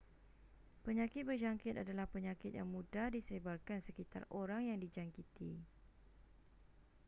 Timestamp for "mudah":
2.75-3.07